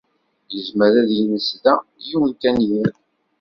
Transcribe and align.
Yezmer 0.53 0.93
ad 1.01 1.09
yens 1.19 1.47
da 1.63 1.73
yiwen 2.05 2.31
kan 2.41 2.57
yiḍ. 2.67 2.93